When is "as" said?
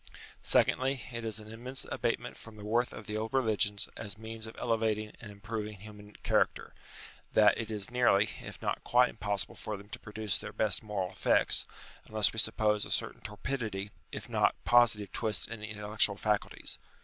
3.95-4.17